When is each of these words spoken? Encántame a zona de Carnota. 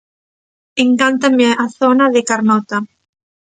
Encántame 0.85 1.47
a 1.63 1.67
zona 1.79 2.05
de 2.09 2.21
Carnota. 2.29 2.77